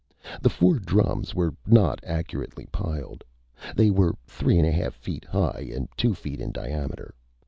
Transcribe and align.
The 0.41 0.49
four 0.49 0.79
drums 0.79 1.35
were 1.35 1.53
not 1.67 1.99
accurately 2.03 2.65
piled. 2.71 3.23
They 3.75 3.91
were 3.91 4.15
three 4.25 4.57
and 4.57 4.67
a 4.67 4.71
half 4.71 4.95
feet 4.95 5.25
high 5.25 5.69
and 5.71 5.87
two 5.95 6.15
feet 6.15 6.41
in 6.41 6.51
diameter. 6.51 7.13